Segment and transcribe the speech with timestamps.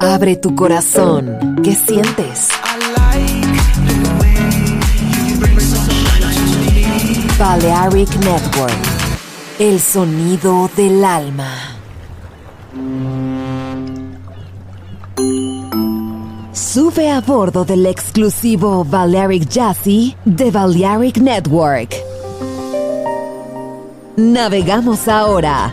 [0.00, 1.56] Abre tu corazón.
[1.62, 2.48] ¿Qué sientes?
[7.38, 8.74] Balearic Network.
[9.58, 11.50] El sonido del alma.
[16.52, 21.94] Sube a bordo del exclusivo Balearic Jazzy de Balearic Network.
[24.16, 25.72] Navegamos ahora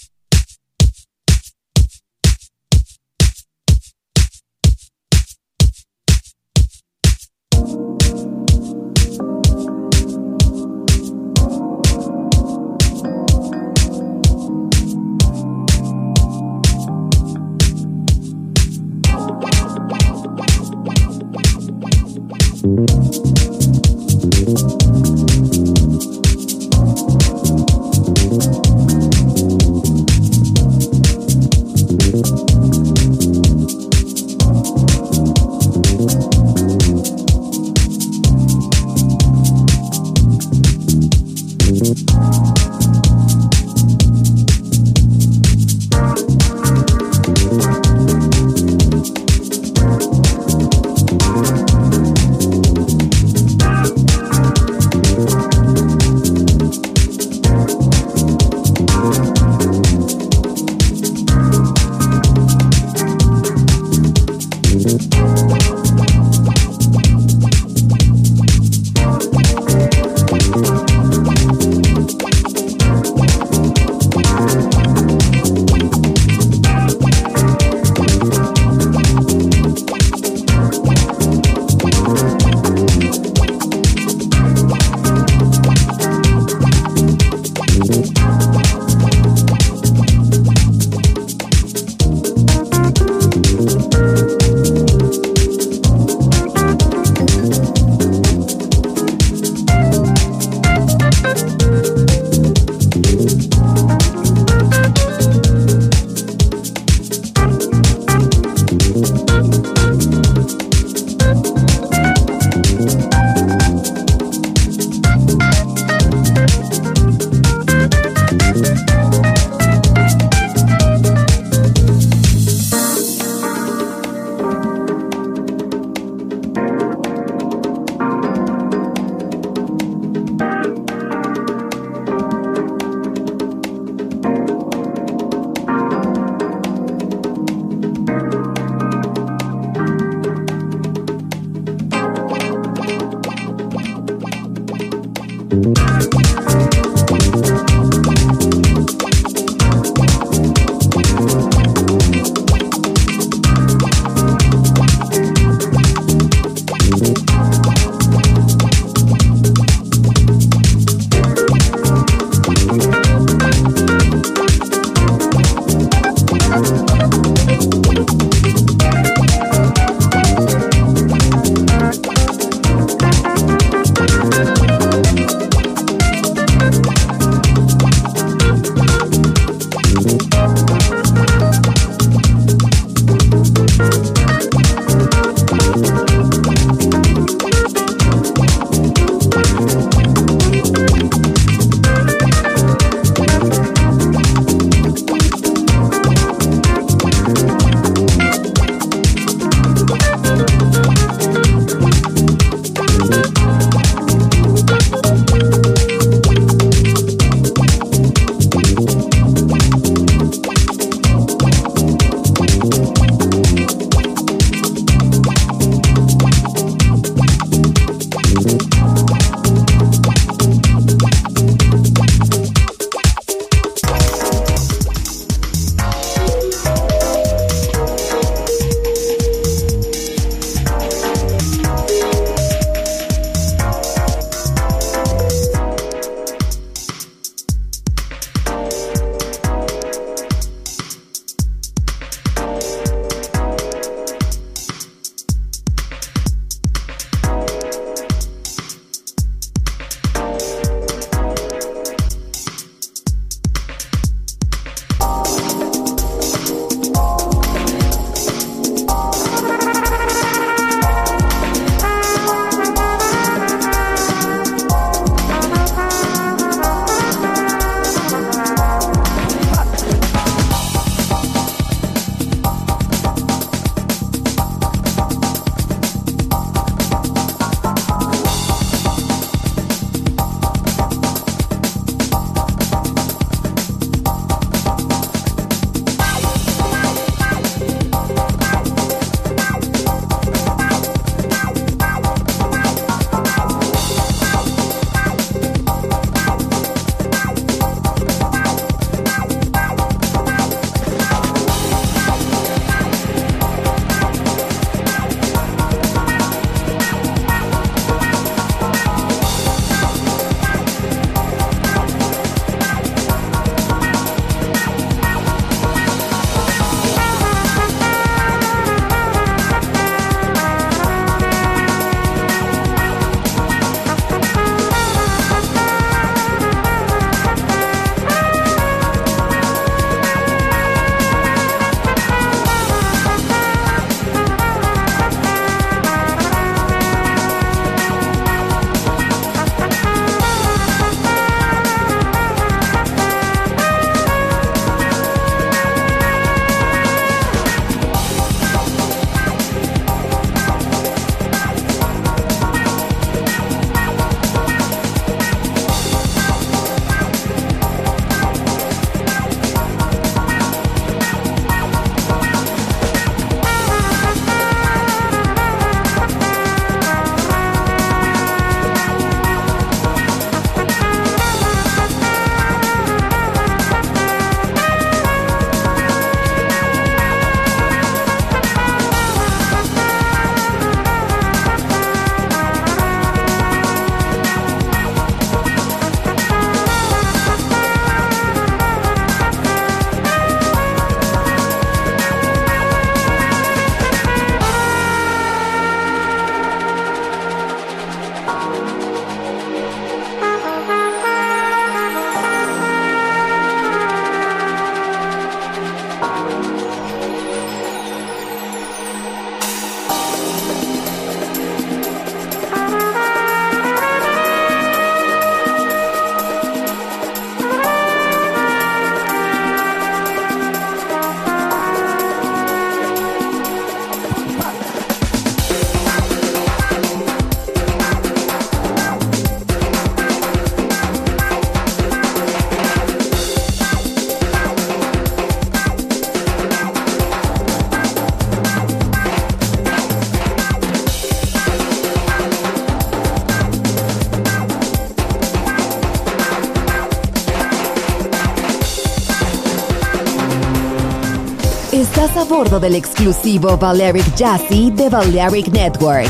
[452.41, 456.09] Del exclusivo Valeric Jassy de Valeric Network.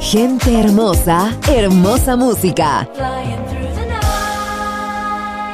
[0.00, 2.88] Gente hermosa, hermosa música.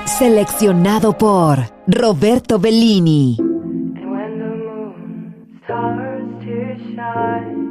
[0.04, 3.38] Seleccionado por Roberto Bellini.
[3.38, 7.70] And when the moon starts to shine.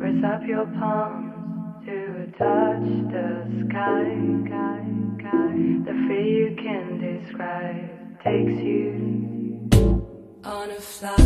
[0.00, 1.32] Raise up your palms
[1.86, 4.10] to touch the sky.
[5.86, 7.90] The free you can describe
[8.24, 8.85] takes you.
[10.66, 11.25] On a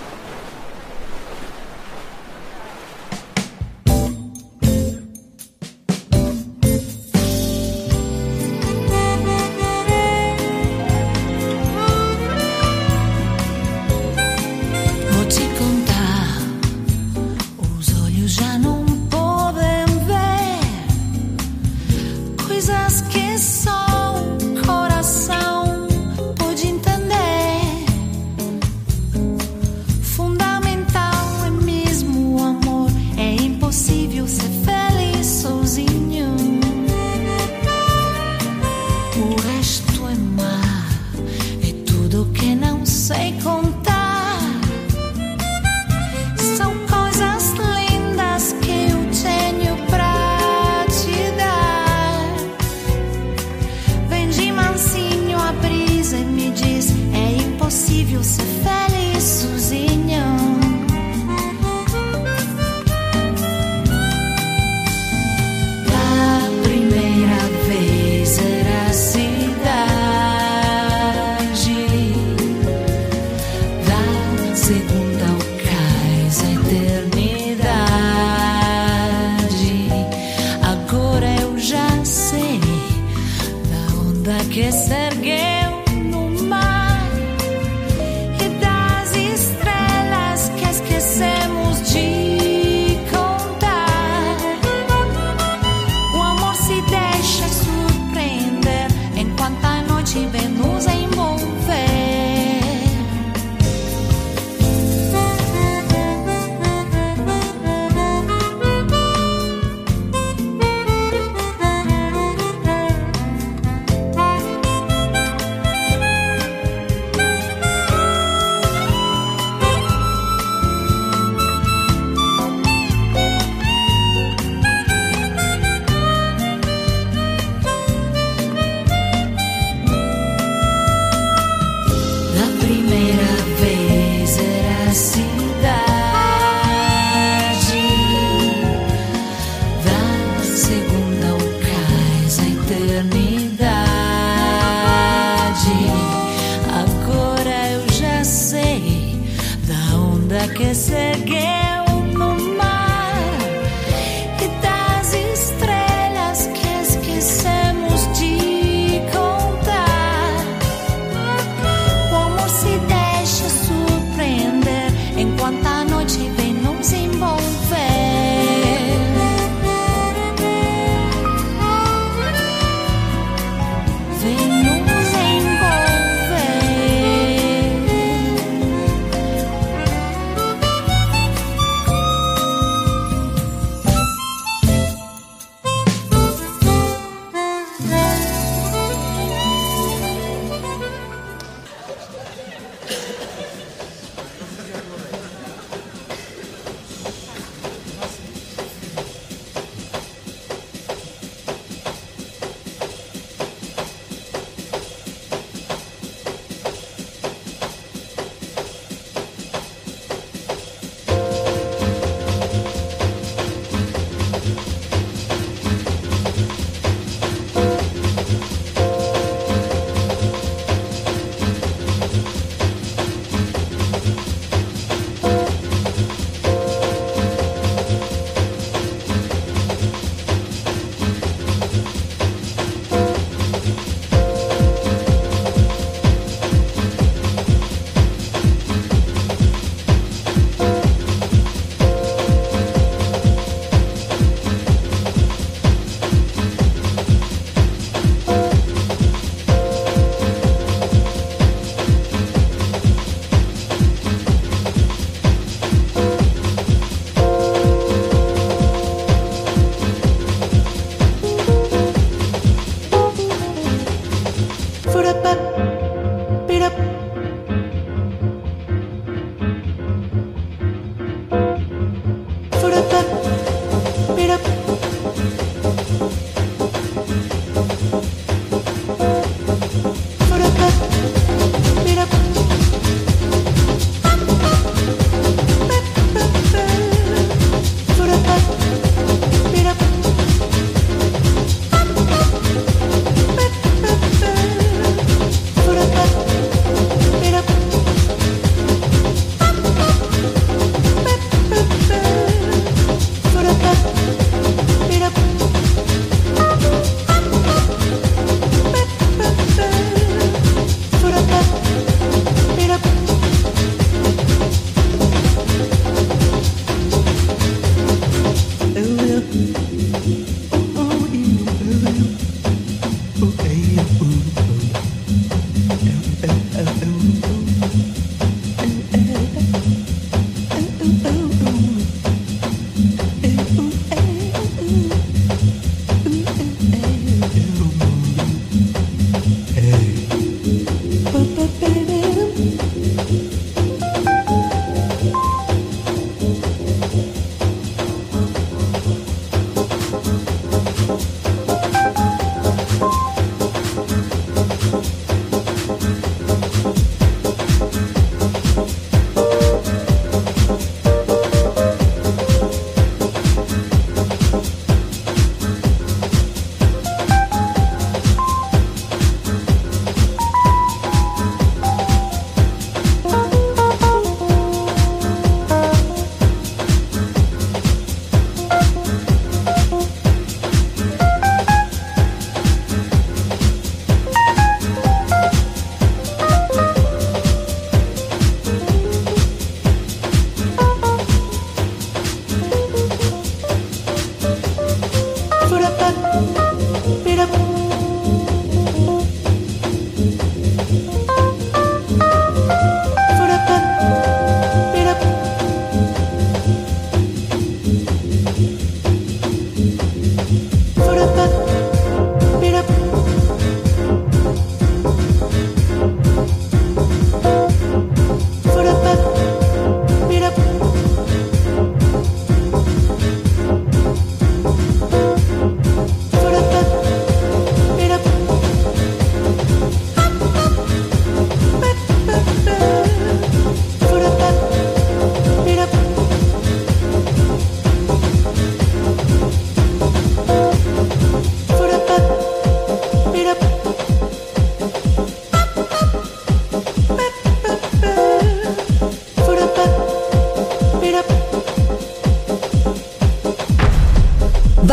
[143.01, 143.70] A eternidade.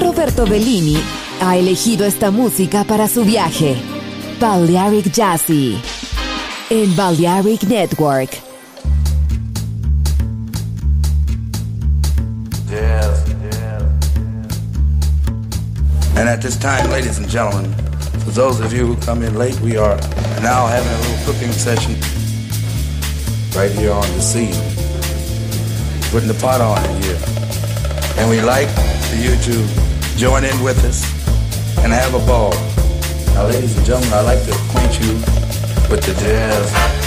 [0.00, 0.96] Roberto Bellini
[1.40, 3.76] ha elegido esta música para su viaje.
[4.40, 5.80] Balearic Jazzy.
[6.70, 8.30] En Balearic Network.
[12.70, 13.82] Yes, yes.
[16.16, 17.72] And at this time, ladies and gentlemen,
[18.24, 19.96] for those of you who come in late, we are
[20.42, 21.94] now having a little cooking session
[23.56, 24.54] right here on the scene.
[26.10, 27.18] Putting the pot on here.
[28.18, 28.68] And we like
[29.08, 29.87] for you to
[30.18, 31.04] Join in with us
[31.78, 32.50] and have a ball.
[33.34, 35.12] Now, ladies and gentlemen, I'd like to acquaint you
[35.88, 36.98] with the jazz.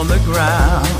[0.00, 0.99] on the ground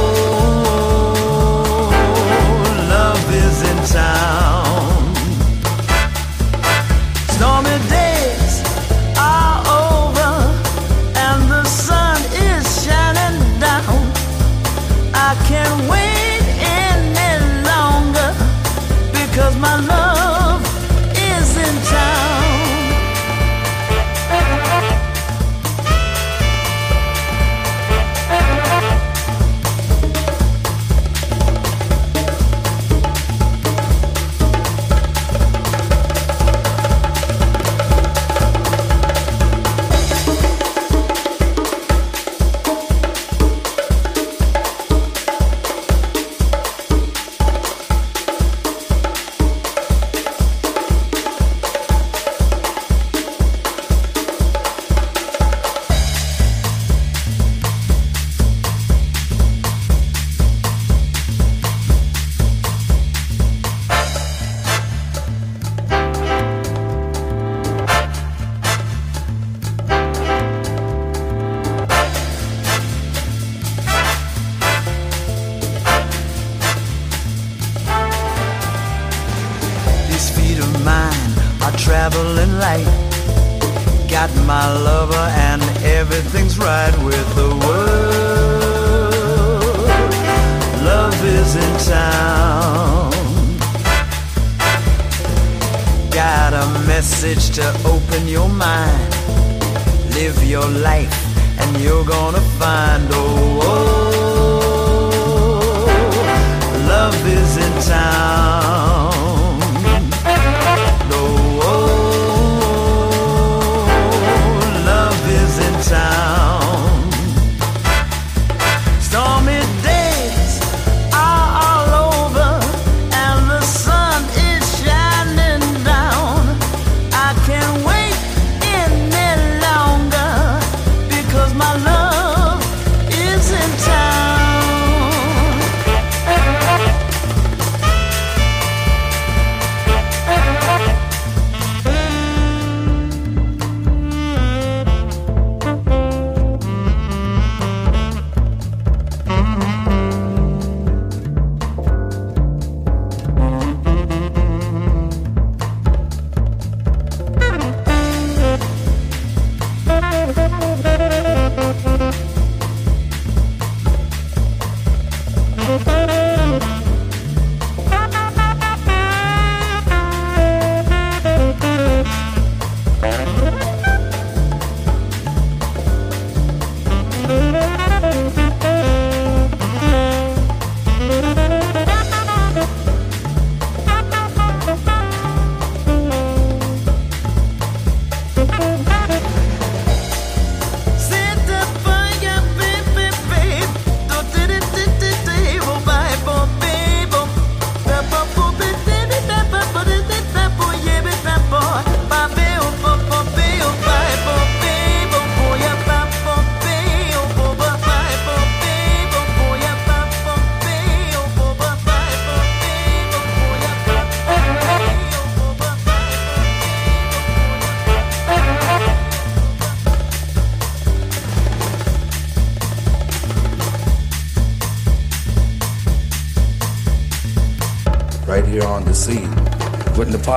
[3.93, 4.40] is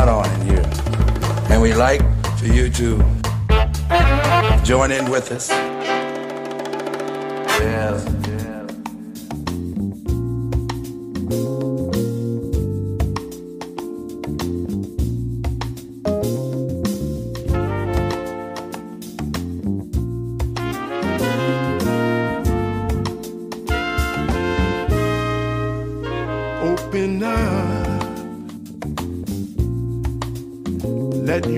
[0.02, 0.60] on in.
[1.50, 2.02] And we'd like
[2.38, 2.98] for you to
[4.64, 5.63] join in with us.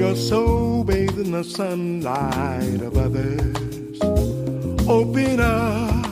[0.07, 4.01] Your soul bathe in the sunlight of others.
[4.89, 6.07] Open up.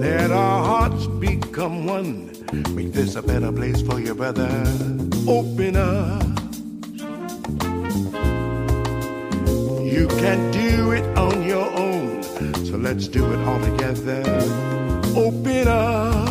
[0.00, 2.32] Let our hearts become one.
[2.74, 4.50] Make this a better place for your brother.
[5.28, 6.22] Open up.
[9.94, 12.24] You can't do it on your own.
[12.66, 14.22] So let's do it all together.
[15.14, 16.29] Open up.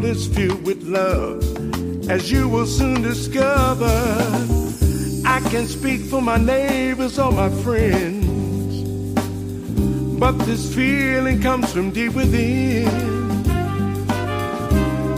[0.00, 1.42] World is filled with love,
[2.10, 3.86] as you will soon discover.
[5.26, 8.82] I can speak for my neighbors or my friends,
[10.18, 12.88] but this feeling comes from deep within.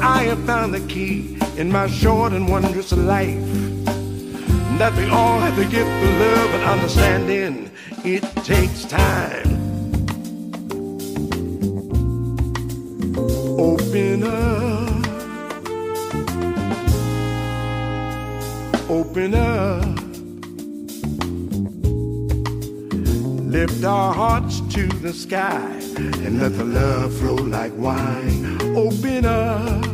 [0.03, 3.53] I have found the key in my short and wondrous life
[4.79, 7.71] that we all have the gift of love and understanding.
[8.05, 9.51] It takes time.
[13.59, 14.52] Open up.
[19.05, 19.85] Open up.
[23.53, 25.81] Lift our hearts to the sky
[26.25, 28.63] and let the love flow like wine.
[28.77, 29.85] Open up.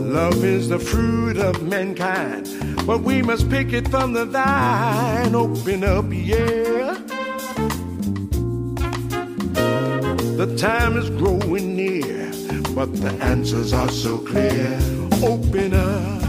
[0.00, 2.48] Love is the fruit of mankind,
[2.86, 5.34] but we must pick it from the vine.
[5.34, 6.94] Open up, yeah.
[10.38, 12.30] The time is growing near,
[12.76, 15.03] but the answers are so clear.
[15.22, 16.22] Open up.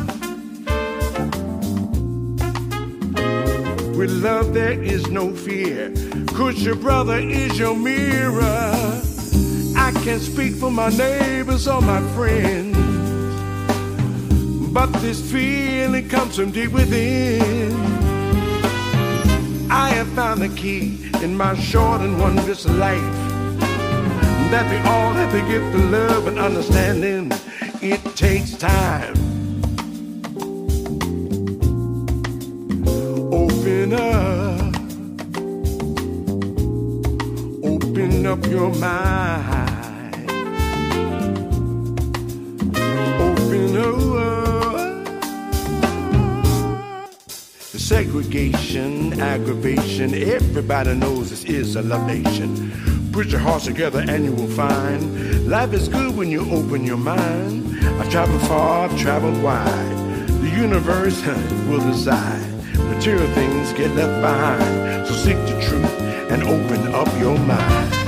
[3.95, 5.93] With love, there is no fear,
[6.27, 9.01] cause your brother is your mirror.
[9.77, 12.77] I can speak for my neighbors or my friends.
[14.73, 17.73] But this feeling comes from deep within.
[19.71, 23.15] I have found the key in my short and wondrous life.
[24.51, 27.31] That we all have the gift of love and understanding.
[27.88, 29.13] It takes time.
[33.31, 34.75] Open up.
[37.63, 40.15] Open up your mind.
[43.21, 45.05] Open up.
[47.71, 53.11] The segregation, aggravation, everybody knows this is a love nation.
[53.11, 56.97] Put your hearts together and you will find life is good when you open your
[56.97, 57.64] mind.
[58.00, 59.98] I've traveled far, I've traveled wide.
[60.41, 61.26] The universe
[61.68, 62.52] will decide.
[62.78, 65.08] Material things get left behind.
[65.08, 68.05] So seek the truth and open up your mind.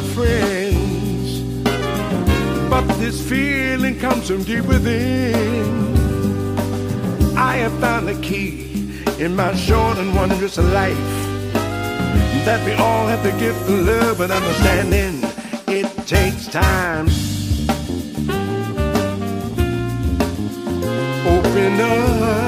[0.00, 1.40] My friends,
[2.70, 5.96] but this feeling comes from deep within.
[7.36, 11.10] I have found the key in my short and wondrous life
[12.44, 15.14] that we all have to give the love and understanding.
[15.66, 17.08] It takes time.
[21.26, 22.47] Open up